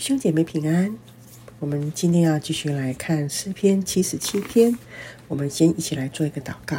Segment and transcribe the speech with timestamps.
[0.00, 0.96] 兄姐妹平安，
[1.58, 4.78] 我们今天要继续来看诗篇七十七篇。
[5.28, 6.78] 我们先一起来做一个祷告。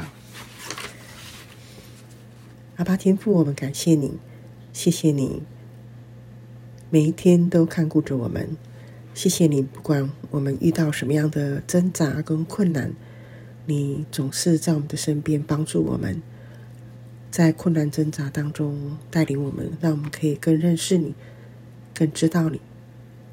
[2.77, 4.17] 阿爸天父，我们感谢你，
[4.73, 5.43] 谢谢你
[6.89, 8.57] 每一天都看顾着我们。
[9.13, 12.91] 谢谢你，不管我们遇到什么样的挣扎跟困难，
[13.67, 16.19] 你总是在我们的身边帮助我们，
[17.29, 21.13] 在困难挣扎当中带领我们，让我们可以更认识你，
[21.93, 22.59] 更知道你。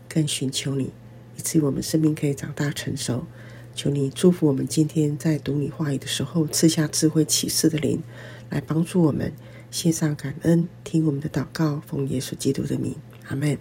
[0.08, 0.92] 更寻求你，
[1.36, 3.26] 以至于我们生命可以长大成熟。
[3.74, 8.02] 求你祝福我们今天在读你话语的时候，赐下智慧启示的灵，
[8.50, 9.32] 来帮助我们。
[9.70, 12.96] 献上感恩，听我们的祷告，奉耶稣基督的名，
[13.28, 13.56] 阿门。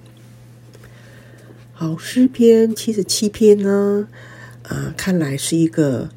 [1.74, 4.08] 好，诗篇七十七篇呢，
[4.64, 6.10] 啊、呃，看来是一个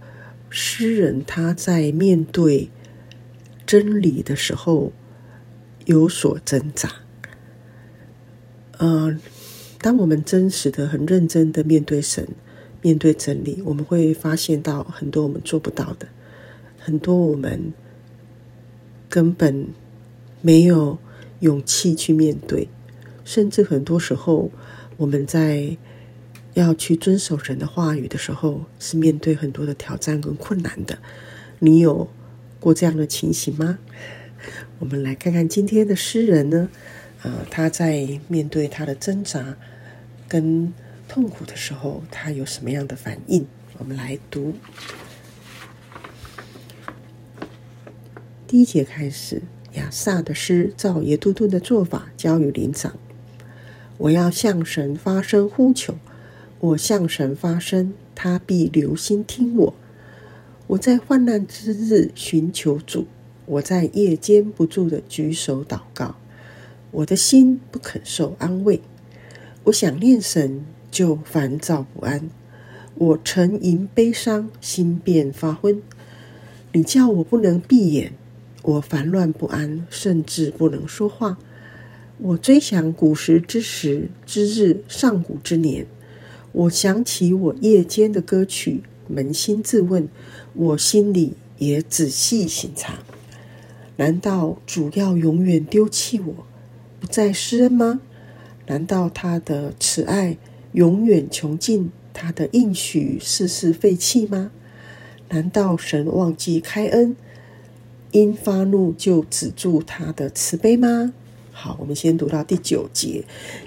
[0.49, 2.71] 诗人他在面对
[3.67, 4.93] 真理的时候
[5.85, 6.91] 有所挣扎，
[8.79, 9.19] 嗯、呃。
[9.81, 12.29] 当我们真实的、很认真的面对神、
[12.83, 16.07] 面对真理，我们会发现到很多我们做不到的，
[16.79, 17.73] 很多我们
[19.09, 19.69] 根本
[20.43, 20.99] 没有
[21.41, 22.69] 勇气去面对，
[23.25, 24.51] 甚至很多时候
[24.99, 25.77] 我们在
[26.55, 30.99] 要去遵守神的话语的时候，是面对很多的挑战跟困难的。
[31.59, 32.09] 你有
[32.59, 33.79] 过这样的情形吗？
[34.79, 36.69] 我们来看看今天的诗人呢，
[37.23, 39.57] 呃，他在面对他的挣扎
[40.31, 40.73] 跟
[41.09, 43.45] 痛苦的时候，他有什么样的反应？
[43.79, 44.55] 我们来读
[48.47, 49.43] 第一节开始。
[49.75, 52.97] 亚萨的诗照耶杜顿的做法交与灵长。
[53.99, 55.95] 我要向神发声呼求，
[56.59, 59.75] 我向神发声，他必留心听我。
[60.69, 63.07] 我在患难之日寻求主，
[63.47, 66.17] 我在夜间不住的举手祷告。
[66.91, 68.81] 我的心不肯受安慰。
[69.65, 72.31] 我想念神，就烦躁不安；
[72.95, 75.83] 我沉吟悲伤，心便发昏。
[76.73, 78.15] 你叫我不能闭眼，
[78.63, 81.39] 我烦乱不安，甚至不能说话。
[82.19, 85.87] 我追想古时之时之日，上古之年。
[86.53, 90.09] 我想起我夜间的歌曲，扪心自问，
[90.55, 92.99] 我心里也仔细省察。
[93.97, 96.47] 难道主要永远丢弃我，
[96.99, 98.01] 不再施恩吗？
[98.71, 100.39] 难道他的慈爱
[100.75, 104.53] 永远穷尽，他的应许世世废弃吗？
[105.31, 107.17] 难道神忘记开恩，
[108.13, 111.13] 因发怒就止住他的慈悲吗？
[111.51, 113.25] 好，我们先读到第九节，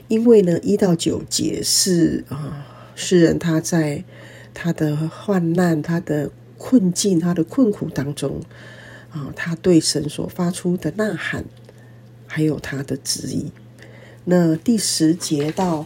[0.07, 2.65] 因为呢，一到九节是啊，
[2.95, 4.05] 诗人他在
[4.53, 8.39] 他的患难、他的困境、他的困苦当中
[9.11, 11.43] 啊，他对神所发出的呐喊，
[12.25, 13.51] 还有他的质疑。
[14.25, 15.85] 那第十节到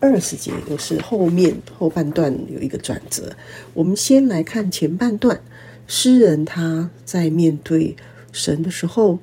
[0.00, 3.34] 二十节又是后面后半段有一个转折。
[3.74, 5.40] 我们先来看前半段，
[5.86, 7.96] 诗人他在面对
[8.32, 9.18] 神的时候，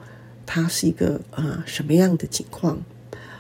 [0.46, 2.84] 他是一个啊什么样的情况？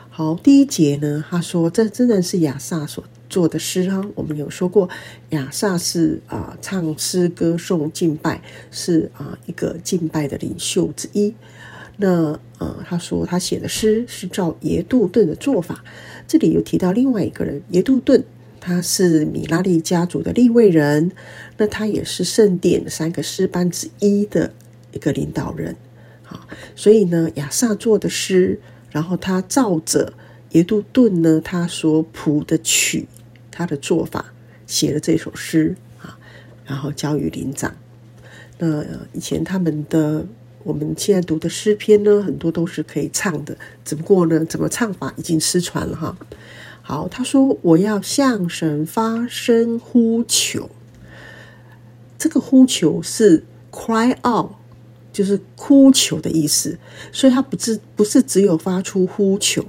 [0.09, 4.03] 好，第一节呢，他说这真的是亚萨所做的诗啊。
[4.15, 4.89] 我们有说过，
[5.29, 11.33] 亚萨是啊唱诗歌颂敬拜，是啊一个敬拜的领袖之一。
[12.01, 15.83] 那呃，他说他写的诗是照耶杜顿的做法。
[16.25, 18.23] 这里又提到另外一个人，耶杜顿，
[18.61, 21.11] 他是米拉利家族的立位人，
[21.57, 24.53] 那他也是圣殿三个诗班之一的
[24.93, 25.75] 一个领导人。
[26.23, 28.61] 好，所以呢，亚萨做的诗，
[28.91, 30.13] 然后他照着
[30.51, 33.07] 耶杜顿呢他所谱的曲，
[33.51, 34.33] 他的做法
[34.65, 36.17] 写了这首诗啊，
[36.65, 37.75] 然后交与灵长。
[38.57, 40.25] 那以前他们的。
[40.69, 46.15] 我们现在读的诗篇呢，很多都是可以唱的，只不过呢，怎么唱法已经失传了哈。
[46.83, 50.69] 好，他说我要向神发声呼求，
[52.19, 54.51] 这个呼求是 cry out，
[55.11, 56.77] 就是哭求的意思，
[57.11, 59.65] 所以他不是不是只有发出呼求，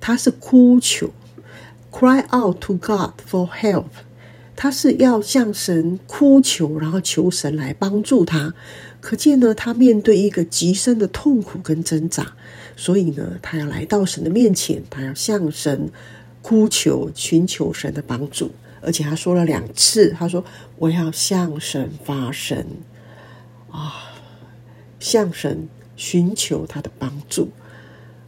[0.00, 1.10] 他是哭求
[1.92, 3.84] ，cry out to God for help，
[4.62, 8.52] 他是要向神哭求，然后求神来帮助他。
[9.00, 12.34] 可见呢，他面对一个极深的痛苦跟挣扎，
[12.76, 15.90] 所以呢，他要来到神的面前，他要向神
[16.42, 18.50] 哭求，寻求神的帮助。
[18.82, 20.44] 而且他说了两次，他说
[20.76, 22.62] ：“我要向神发声
[23.70, 24.12] 啊，
[24.98, 25.66] 向神
[25.96, 27.48] 寻求他的帮助。”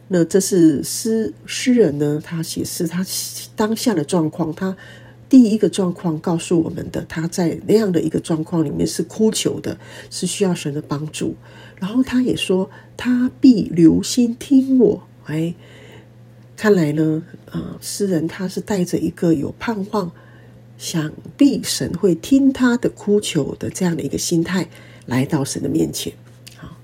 [0.09, 3.05] 那这是诗诗人呢，他写诗他
[3.55, 4.75] 当下的状况，他。
[5.33, 9.75] 第一个状况告诉我们的，他在那样的一个状况里面是哭求的，
[10.11, 11.35] 是需要神的帮助。
[11.79, 15.01] 然后他也说，他必留心听我。
[15.25, 15.55] 哎，
[16.55, 20.11] 看来呢，啊，诗人他是带着一个有盼望，
[20.77, 24.69] 想必神会听他的哭求的这样的一个心态
[25.07, 26.13] 来到神的面前。
[26.55, 26.77] 好，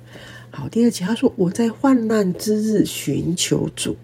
[0.50, 3.96] 好，第二节他说：“我在患难之日寻求主。”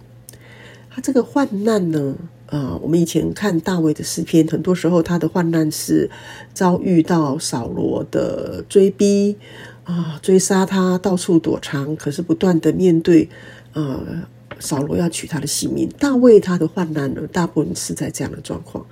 [0.94, 2.16] 他这个患难呢，
[2.48, 6.10] 啊，我们以前看大卫的诗篇，很多时候他的患难是
[6.54, 9.38] 遭遇到扫罗的追逼
[9.84, 13.30] 啊，追杀他，到处躲藏，可是不断的面对，
[13.74, 14.30] 啊。
[14.58, 18.86] 扫罗要取他的性命，大卫他的患难呢，大部分是在这样的状况。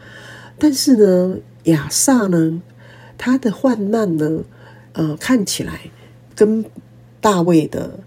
[0.60, 2.62] 但是呢，亚萨呢，
[3.18, 4.44] 他的患难呢，
[4.92, 5.90] 呃，看起来
[6.36, 6.66] 跟
[7.22, 7.98] 大卫的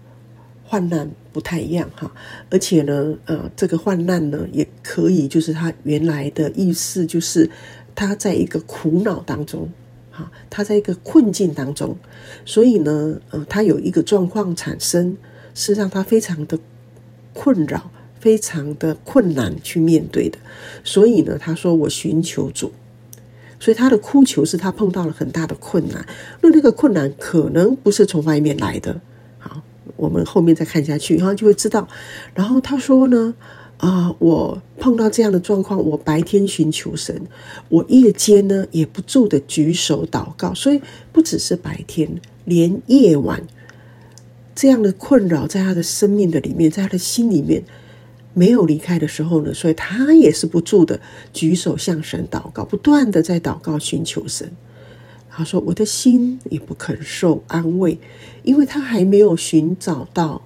[0.63, 2.11] 患难不太一样哈。
[2.49, 7.47] 而且呢，呃，这个患难呢，也可以就是他原来的意思，就是
[7.93, 9.69] 他在一个苦恼当中，
[10.09, 11.95] 哈，他在一个困境当中，
[12.45, 15.15] 所以呢，呃，他有一个状况产生，
[15.53, 16.57] 是让他非常的。
[17.39, 20.39] 困扰非常的困难去面对的，
[20.83, 22.71] 所以呢，他说我寻求主，
[23.59, 26.03] 所以他的哭求是他碰到了很大的困难，
[26.41, 28.99] 那那个困难可能不是从外面来的。
[29.97, 31.87] 我们后面再看下去，然后就会知道。
[32.33, 33.33] 然后他说呢，
[33.77, 37.21] 啊、我碰到这样的状况，我白天寻求神，
[37.69, 43.43] 我夜间呢也不住的举手祷告，所以不只是白天，连夜晚。
[44.55, 47.63] 这样的困扰在他的生命的里面，在他的心里面
[48.33, 50.99] 没有离开的时候呢，所以他也是不住的
[51.31, 54.51] 举手向神祷告，不断的在祷告寻求神。
[55.37, 57.99] 他说：“我的心也不肯受安慰，
[58.41, 60.41] 因为他还没有寻找到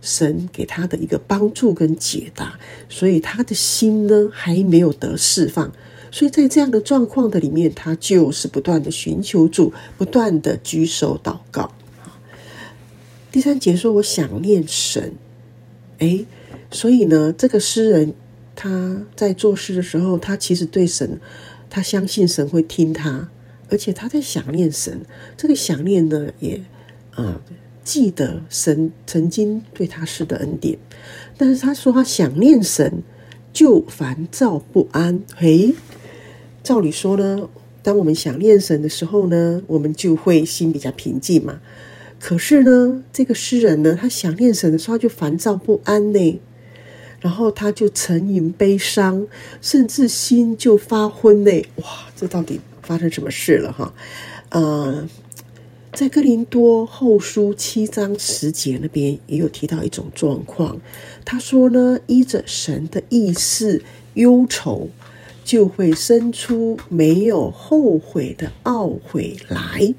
[0.00, 2.58] 神给他的一个帮助跟解答，
[2.88, 5.72] 所以他的心呢还没有得释放。
[6.10, 11.72] 所以在这样的状况的里面，他就是不断的寻求主，不断的举手祷告。”
[13.30, 15.14] 第三节说：“我想念神。”
[15.98, 16.26] 诶，
[16.72, 18.12] 所以呢，这个诗人
[18.56, 21.20] 他在做事的时候，他其实对神，
[21.70, 23.28] 他相信神会听他，
[23.74, 25.00] 而且他在想念神。
[25.36, 26.62] 这个想念呢，也
[27.10, 27.40] 啊
[27.82, 30.78] 记得神曾经对他施的恩典。
[31.36, 33.02] 但是他说他想念神，
[33.52, 35.20] 就烦躁不安。
[35.34, 35.74] 嘿，
[36.62, 37.48] 照理说呢，
[37.82, 41.60] 当我们想念神的时候呢，我们就会心比较平静嘛。
[42.20, 46.40] 可是呢，这个诗人呢，他想念神的时候，他就烦躁不安呢，
[47.18, 49.26] 然后他就沉吟悲伤，
[49.60, 51.50] 甚至心就发昏呢。
[51.82, 51.84] 哇，
[52.14, 53.92] 这到底发生什么事了哈？
[54.50, 55.08] 呃，
[55.92, 60.80] 在哥林多后书七章十节那边也有提到一种状况，
[61.24, 63.82] 他说呢，依着神的意思
[64.14, 64.88] 忧愁，
[65.44, 69.94] 就会生出没有后悔的懊悔来。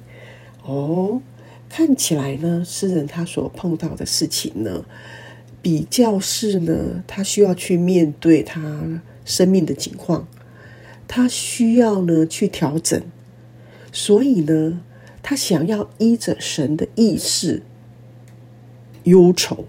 [0.64, 1.22] 哦。
[1.68, 4.86] 看起来呢，诗人他所碰到的事情呢，
[5.62, 10.26] 比较是呢，他需要去面对他生命的情况，
[11.08, 13.02] 他需要呢去调整，
[13.92, 14.82] 所以呢，
[15.22, 17.62] 他想要依着神的意思
[19.04, 19.66] 忧愁，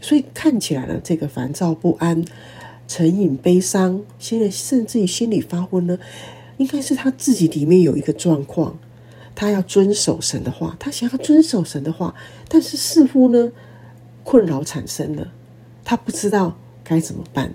[0.00, 2.24] 所以看起来呢，这个烦躁不安、
[2.88, 5.98] 沉隐悲伤，现在甚至于心里发昏呢，
[6.56, 8.78] 应该是他自己里面有一个状况。
[9.34, 12.14] 他要遵守神的话，他想要遵守神的话，
[12.48, 13.50] 但是似乎呢，
[14.22, 15.32] 困扰产生了，
[15.82, 17.50] 他不知道该怎么办，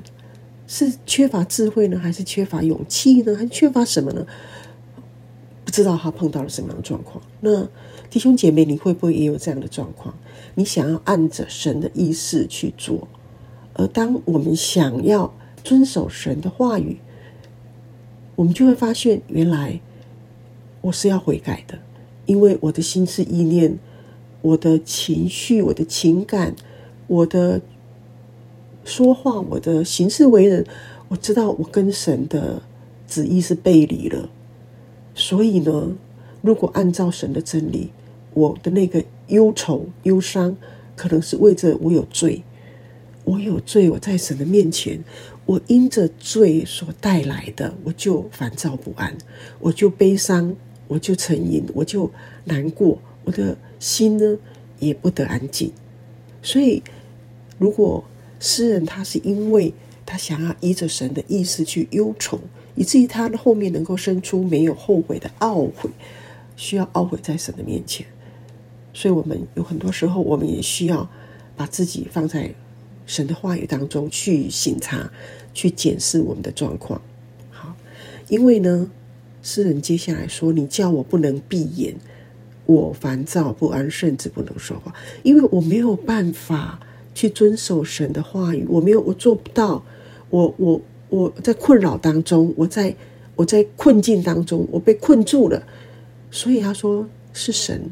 [0.67, 4.25] 是缺乏智慧呢，还是缺乏勇气呢，还是缺乏什么呢？
[5.65, 7.23] 不知道他碰到了什么样的状况。
[7.41, 7.67] 那
[8.09, 10.13] 弟兄姐妹，你会不会也有这样的状况？
[10.55, 13.07] 你想要按着神的意思去做，
[13.73, 15.33] 而当我们想要
[15.63, 16.97] 遵守神的话语，
[18.35, 19.79] 我们就会发现原来。
[20.81, 21.77] 我是要悔改的，
[22.27, 23.77] 因为我的心思意念、
[24.41, 26.55] 我的情绪、我的情感、
[27.07, 27.59] 我的
[28.87, 30.65] 说话、我的行事为人，
[31.09, 32.61] 我知道我跟神的
[33.05, 34.29] 旨意是背离了。
[35.13, 35.91] 所以呢，
[36.41, 37.91] 如果按照神的真理，
[38.33, 40.55] 我的那个忧愁、忧伤，
[40.95, 42.41] 可能是为着我有罪，
[43.25, 45.03] 我有罪，我在神的面前，
[45.45, 49.17] 我因着罪所带来的，我就烦躁不安，
[49.59, 50.55] 我就悲伤。
[50.89, 52.09] 我就沉吟，我就
[52.45, 54.37] 难过，我的心呢
[54.79, 55.69] 也不得安静。
[56.41, 56.81] 所以，
[57.57, 58.01] 如果
[58.39, 59.73] 诗人他是因为
[60.05, 62.39] 他想要依着神的意思去忧愁，
[62.75, 65.89] 以至于他的后面能够生出没有后悔的懊悔，
[66.55, 68.05] 需要懊悔在神的面前。
[68.93, 71.09] 所以，我们有很多时候，我们也需要
[71.55, 72.53] 把自己放在
[73.05, 75.11] 神的话语当中去省察、
[75.53, 77.01] 去检视我们的状况。
[77.51, 77.75] 好，
[78.29, 78.89] 因为呢。
[79.43, 81.95] 诗人接下来说：“你叫我不能闭眼，
[82.65, 86.81] 我烦躁不安，甚至不能说话，因为我没有办法
[87.17, 89.83] 去遵守神的话语，我没有，我做不到。
[90.29, 92.95] 我我我在困扰当中，我在
[93.35, 95.63] 我在困境当中，我被困住了。
[96.29, 97.91] 所以他说是神，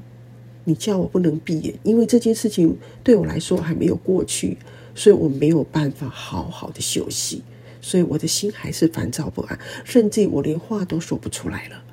[0.66, 4.60] 你叫我不能闭眼，因为这件事情对我来说还没有过去，
[4.94, 7.42] 所以我没有办法好好的休息，
[7.82, 11.84] 所以我的心还是烦躁不安，甚至我连话都说不出来了。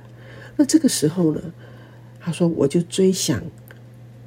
[0.57, 1.41] 那这个时候呢，
[2.21, 3.43] 他说我就追想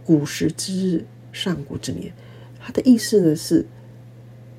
[0.03, 2.11] 古时之日，上古之年。
[2.65, 3.67] 他的意思呢是。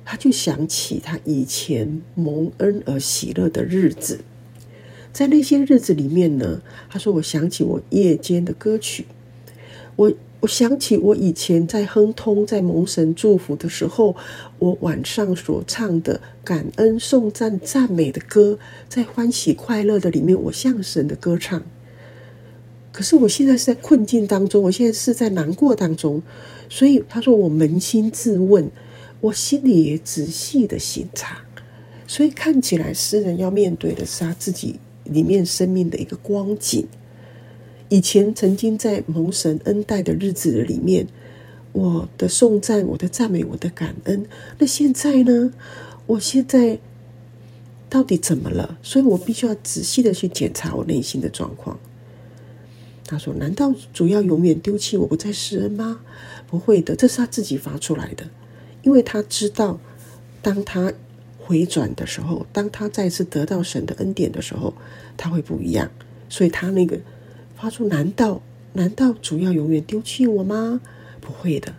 [0.09, 4.21] 他就想起他以前蒙恩而喜乐的日子，
[5.11, 9.05] 在那些日子里面呢，他说：“我想起我夜间的歌曲，
[9.97, 14.15] 我我想起我以前在亨通、在蒙神祝福的时候，
[14.59, 21.61] 我晚上所唱的感恩、颂赞、赞美的歌，在欢喜快乐的里面，我向神的歌唱。
[22.97, 26.19] 可是我现在是在困境当中，我现在是在难过当中，
[26.67, 28.67] 所以他说我扪心自问。”
[29.21, 31.43] 我心里也仔细的省察，
[32.07, 36.87] 所以看起来诗人要面对的是他自己里面生命的一个光景。
[37.89, 41.05] 以前曾经在蒙神恩待的日子里面，
[41.73, 44.25] 我的颂赞、我的赞美、我的感恩，
[44.57, 45.53] 那现在呢？
[46.07, 46.79] 我现在
[47.89, 48.79] 到底怎么了？
[48.81, 51.79] 所以我必须要仔细的去检查我内心的状况。
[53.07, 56.01] 他说：“难道主要永远丢弃我不再施恩吗？
[56.45, 58.27] 不会的，这是他自己发出来的。”
[58.83, 59.79] 因为他知道，
[60.41, 60.91] 当他
[61.39, 64.73] 回转的时候，当他再次得到神的恩典的时候，
[65.15, 65.89] 他会不一样。
[66.29, 66.99] 所以他那个
[67.55, 68.41] 发出：难道
[68.73, 70.81] 难道主要永远丢弃我吗？
[71.21, 71.73] 不会的。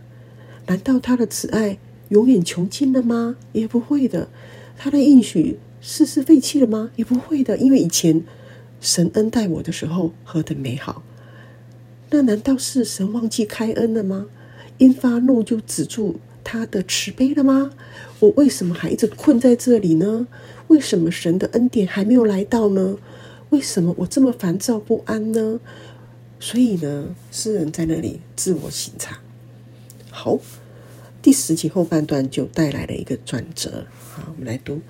[0.66, 3.36] 难道他的慈爱永远穷尽了吗？
[3.52, 4.28] 也不会的。
[4.76, 6.90] 他的应许世世废弃了吗？
[6.96, 7.58] 也不会的。
[7.58, 8.22] 因为以前
[8.80, 11.02] 神恩待我的时候何等美好。
[12.10, 14.26] 那难道是神忘记开恩了吗？
[14.78, 16.20] 因发怒就止住。
[16.44, 17.72] 他的慈悲了吗？
[18.20, 20.26] 我为什么还一直困在这里呢？
[20.68, 22.96] 为什么神的恩典还没有来到呢？
[23.50, 25.60] 为什么我这么烦躁不安呢？
[26.40, 29.18] 所以呢，诗人在那里自我省察。
[30.10, 30.38] 好，
[31.20, 33.84] 第十节后半段就带来了一个转折。
[34.12, 34.80] 好，我们来读。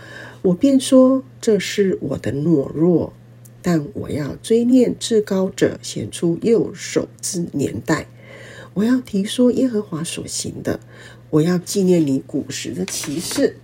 [0.42, 3.12] 我便说，这是我的懦弱，
[3.60, 8.06] 但我要追念至高者显出右手之年代。
[8.74, 10.80] 我要提说耶和华所行的。
[11.30, 13.56] 我要纪念你古时的骑士，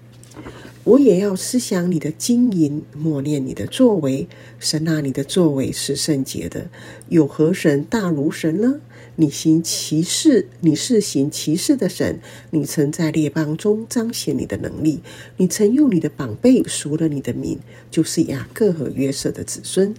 [0.85, 4.29] 我也要思想你的经营，默念你的作为。
[4.59, 6.69] 神啊，你的作为是圣洁的，
[7.09, 8.81] 有何神大如神呢？
[9.17, 12.19] 你行奇事，你是行奇事的神。
[12.51, 15.01] 你曾在列邦中彰显你的能力，
[15.37, 17.59] 你曾用你的膀臂赎了你的民，
[17.91, 19.95] 就是雅各和约瑟的子孙。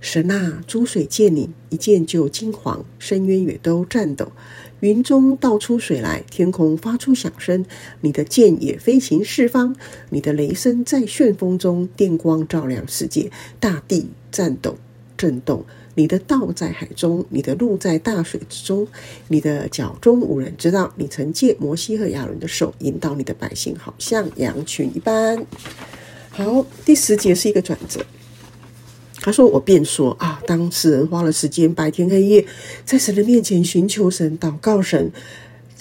[0.00, 4.30] 神啊，诸水见你，一见就惊惶，深渊也都颤抖。
[4.80, 7.64] 云中倒出水来，天空发出响声。
[8.02, 9.74] 你的箭也飞行四方，
[10.10, 14.76] 你的雷声在旋风中，电光照亮世界，大地颤抖
[15.16, 15.64] 震动。
[15.98, 18.86] 你的道在海中，你的路在大水之中，
[19.26, 20.94] 你的脚中无人知道。
[20.94, 25.44] 你曾借摩西和亚伦的手引导你的百姓，好像羊群一般。
[26.30, 28.06] 好，第十节是一个转折。
[29.20, 32.46] 他说：“我便说啊，当诗人花了时间，白天黑夜，
[32.84, 35.10] 在神的面前寻求神、祷告神、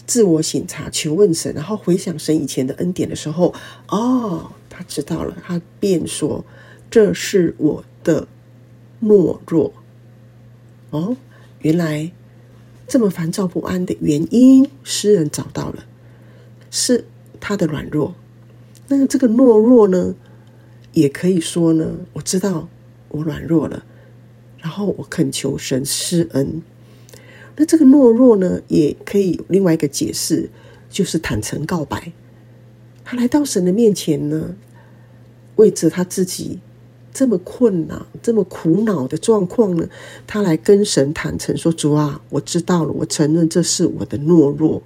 [0.08, 3.54] 自我省察、求问神，然后回想神以前的恩典的时候，
[3.90, 5.38] 哦，他知道了。
[5.46, 6.44] 他便说：
[6.90, 8.28] 这是我的
[9.04, 9.72] 懦弱。
[10.90, 11.18] 哦，
[11.62, 12.12] 原来
[12.88, 15.86] 这么烦躁不安的原因，诗人找到了，
[16.70, 17.06] 是
[17.40, 18.16] 他的软弱。
[18.88, 20.16] 那这个懦弱呢，
[20.94, 22.70] 也可以说呢，我知道。”
[23.10, 23.86] 我软弱了，
[24.60, 26.62] 然后我恳求神施恩。
[27.56, 30.50] 那这个懦弱呢，也可以有另外一个解释，
[30.90, 32.12] 就是坦诚告白。
[33.06, 34.58] 他来到神的面前呢，
[35.56, 36.60] 为着他自己
[37.18, 39.90] 这么困难、这么苦恼的状况呢，
[40.28, 44.84] 他来跟神坦诚说：“主啊，我知道了，我承认这是我的懦弱，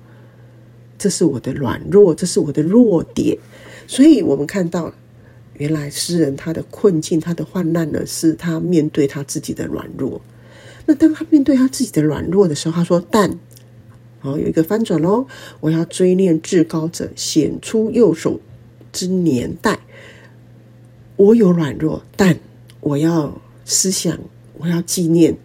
[0.97, 3.37] 这是我的软弱，这是我的弱点。”
[3.85, 4.93] 所以，我们看到。
[5.57, 10.19] 原来诗人他的困境，他的患难呢，是他面对他自己的软弱。
[10.87, 13.37] 那当他面对他自己的软弱的时候，他说：“但，
[14.19, 15.27] 好，有一个翻转喽，
[15.59, 18.39] 我要追念至高者显出右手
[18.91, 19.81] 之年代。
[21.21, 22.39] 我有软弱，但
[22.79, 24.17] 我要思想，
[24.57, 25.37] 我要纪念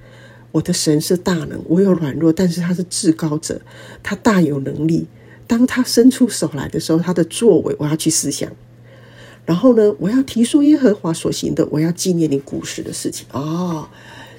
[0.52, 1.62] 我的神是大能。
[1.68, 3.60] 我有软弱，但是他是至高者，
[4.02, 5.06] 他大有能力。
[5.46, 8.50] 当他伸出手来的时候，他的作为，我要去思想。”
[9.44, 13.86] 然后呢，我要提出耶和华所行的，我要纪念你古时的事情哦。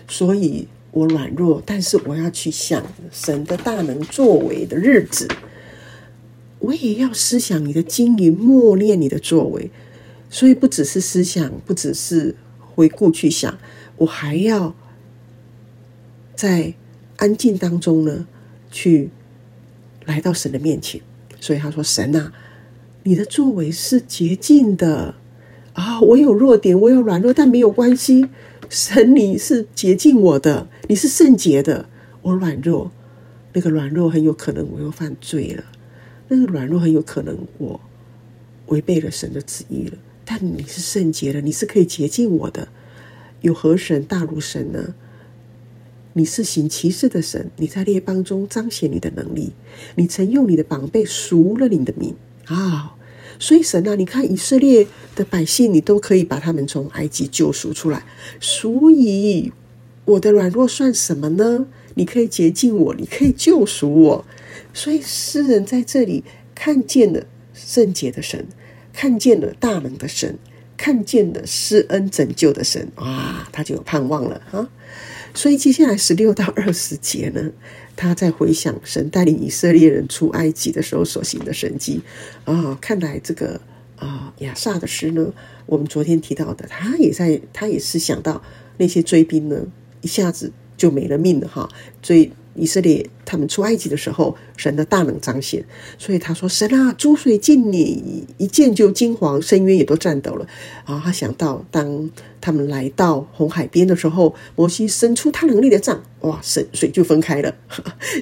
[0.07, 5.27] 所以我软弱，但是我要去想神的大能作为的日子。
[6.57, 9.69] 我也要思想你的经营，默念你的作为。
[10.29, 13.57] 所以不只是思想，不只是回顾去想，
[13.97, 14.75] 我还要
[16.35, 16.73] 在
[17.15, 18.27] 安静当中呢，
[18.69, 19.09] 去
[20.05, 21.01] 来到神的面前。
[21.39, 22.33] 所以他说：“神啊，
[23.03, 25.13] 你的作为是洁净的
[25.73, 26.01] 啊！
[26.01, 28.27] 我有弱点，我有软弱，但没有关系。
[28.69, 31.87] 神，你是洁净我的，你是圣洁的。
[32.23, 32.91] 我软弱，
[33.53, 35.63] 那个软弱很有可能我又犯罪了，
[36.27, 37.79] 那个软弱很有可能我
[38.65, 39.97] 违背了神的旨意了。
[40.29, 42.67] 但你是圣洁的，你是可以洁净我的。
[43.39, 44.93] 有何神大如神呢？”
[46.13, 49.53] 你是行奇事的神，你在列邦中彰显你的能力，
[49.95, 52.15] 你曾用你的膀臂赎了你的民
[52.47, 52.95] 啊、
[53.37, 58.03] 所以神啊，你看以色列的百姓，你都可以把他们从埃及救赎出来。
[58.39, 59.53] 所以
[60.05, 61.67] 我的软弱算什么呢？
[61.93, 64.25] 你可以洁净我，你可以救赎我。
[64.73, 66.23] 所以诗人在这里
[66.55, 68.47] 看见了圣洁的神，
[68.97, 70.39] 看见了大能的神，
[70.75, 74.67] 看见了施恩拯救的神，哇，他就有盼望了啊！
[75.35, 77.51] 所以接下来十六到二十节呢，
[77.95, 82.01] 他在回想神带领以色列人出埃及的时候所行的神迹。
[82.45, 83.61] 啊、看来这个
[83.97, 85.31] 啊亚萨的诗呢，
[85.67, 88.41] 我们昨天提到的，他也在，他也是想到
[88.77, 89.67] 那些追兵呢，
[90.01, 91.69] 一下子就没了命了哈，
[92.01, 92.15] 所
[92.57, 92.67] 以。
[92.67, 95.63] 色列他们出埃及的时候，神的大能彰显，
[95.97, 100.45] 所以他说：“神啊，诸水尽你，一见就惊惶，深渊也都颤抖了。”
[100.83, 102.09] 啊，他想到当
[102.41, 107.55] 他们来到红海边的时候，摩西伸出他能力的杖，哇，水水就分开了。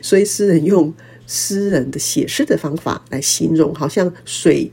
[0.04, 0.94] 所以诗人用
[1.26, 4.72] 诗人的写诗的方法来形容，好像水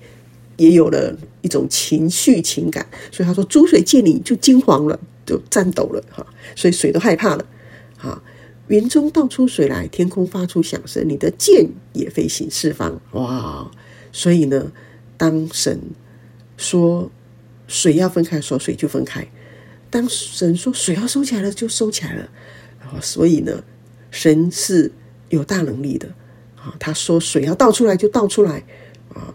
[0.58, 2.86] 也有了一种情绪情感。
[3.10, 7.46] 所以他说：“诸水见你就惊惶了，就颤抖了。”哈，所以水都害怕了。
[7.96, 8.22] 哈。
[8.68, 13.00] 云中倒出水来，天空发出响声，你的剑也飞行四方。
[13.12, 13.70] 哇！
[14.12, 14.72] 所以呢，
[15.16, 15.80] 当神
[16.56, 17.10] 说
[17.66, 19.22] 水要分开的时候，水就分开；
[19.90, 22.28] 当神说水要收起来了，就收起来了。
[23.00, 23.64] 所以呢，
[24.10, 24.92] 神是
[25.30, 26.08] 有大能力的
[26.56, 26.74] 啊！
[26.78, 28.62] 他说水要倒出来，就倒出来
[29.14, 29.34] 啊！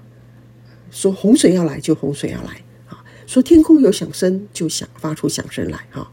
[0.92, 3.04] 说洪水要来，就洪水要来啊！
[3.26, 6.12] 说天空有响声，就响发出响声来啊！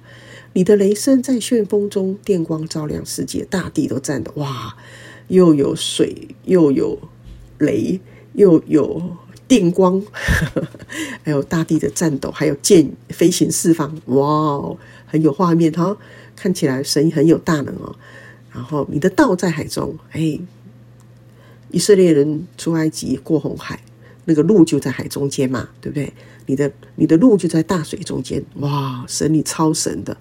[0.55, 4.33] 你的雷声在旋风中，电光照亮世界，大地都颤抖。
[4.37, 4.77] 哇！
[5.29, 6.97] 又有水，又有
[7.59, 8.01] 雷，
[8.35, 9.03] 又有
[9.49, 10.01] 电光，
[11.25, 14.01] 还有大地的颤抖，还有箭飞行四方。
[14.07, 15.97] 哇，很有画面哈！
[16.37, 17.97] 看起来神很有大能哦。
[18.53, 20.39] 然后你的道在海中，哎，
[21.73, 23.83] 以色列人出埃及过红海，
[24.27, 26.13] 那个路就在海中间嘛，对不对？
[26.47, 28.45] 你的你的路就在大水中间。
[28.57, 30.17] 哇，神你超神的。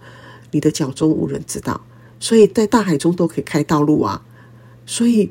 [0.54, 1.82] 你的脚中无人知道，
[2.20, 4.24] 所以在大海中都可以开道路啊！
[4.86, 5.30] 所以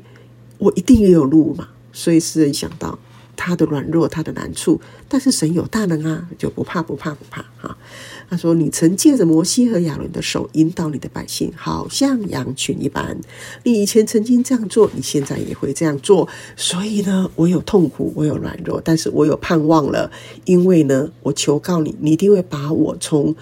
[0.59, 1.69] 我一定也有路嘛。
[1.91, 2.97] 所以诗人想到
[3.35, 7.77] 他的软弱，他的难处，但是神有大能啊，就不怕不怕不怕哈。
[8.29, 13.15] 他说：“你曾借着摩西和亚伦的手引导你的百姓，好像羊群一般。
[13.63, 16.27] 你以前曾经这样做，你现在也会这样做。
[16.55, 20.11] 所以呢，我有痛苦，我有软弱，但是我有盼望了，
[20.45, 23.35] 因为呢，我求告你，你一定会把我从。”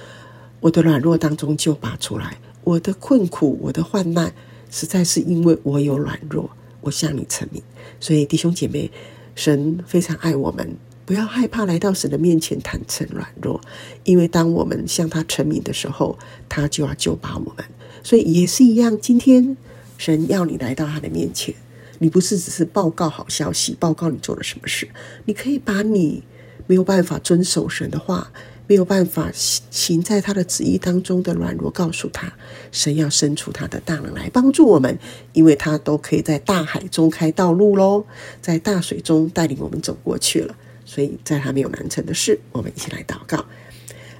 [0.62, 4.32] 我的软弱当中就拔出来，我的困苦，我的患难，
[4.70, 6.50] 实在是因为我有软弱，
[6.82, 7.62] 我向你陈明。
[8.00, 8.92] 所以弟兄姐妹，
[9.36, 13.60] 神非常爱我们，不要害怕来到神的面前坦诚软弱，
[14.04, 17.66] 因为当我们向他陈明的时候，他就要救拔我们。
[18.04, 19.58] 所以也是一样，今天
[19.98, 21.56] 神要你来到他的面前，
[21.98, 24.88] 你不是只是报告好消息，报告你做了什么事，
[25.26, 26.22] 你可以把你
[26.68, 28.32] 没有办法遵守神的话。
[28.72, 32.32] 没有办法行在他的旨意当中的软弱，告诉他，
[32.72, 34.98] 神要伸出他的大能来帮助我们，
[35.34, 38.06] 因为他都可以在大海中开道路喽，
[38.42, 40.56] 在大水中带领我们走过去了。
[40.86, 43.44] 所以，在他没有难成的事，我们一起来祷告。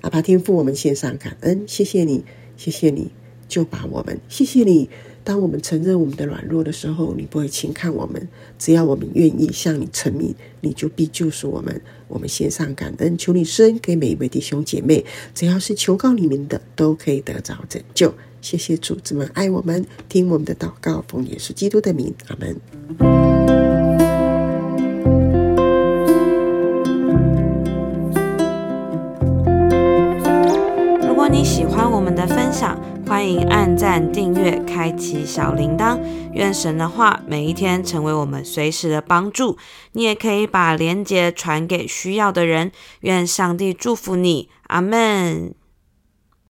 [0.02, 2.26] 阿爸天父，我们献上感恩，谢谢你，
[2.58, 3.10] 谢谢你
[3.48, 4.90] 就把我们，谢谢你。
[5.32, 8.28] 当我们承认我们的软弱的时候，你不会轻看我们。
[8.60, 11.82] 只要我们愿意向你陈明，你就必救赎我们。
[12.10, 15.06] 我们献上感恩，求你施恩给每一位弟兄姐妹。
[15.34, 18.14] 只要是求告你们的，都可以得着拯救。
[18.42, 22.58] 谢谢主，这么爱我们，听我们的祷告，奉耶稣基督的名，阿门。
[31.08, 32.78] 如果你喜欢我们的分享，
[33.12, 36.00] 欢迎按赞、订阅、开启小铃铛。
[36.32, 39.58] 愿神的话每一天成为我们随时的帮助。
[39.92, 42.72] 你也可以把连接传给需要的人。
[43.02, 45.54] 愿上帝祝福你，阿门。